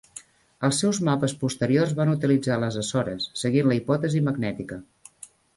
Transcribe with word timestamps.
Els 0.67 0.79
seus 0.83 0.99
mapes 1.09 1.35
posteriors 1.43 1.93
van 2.01 2.15
utilitzar 2.15 2.57
les 2.63 2.79
Açores, 2.85 3.29
seguint 3.45 3.71
la 3.73 3.79
hipòtesi 3.81 4.27
magnètica. 4.31 4.83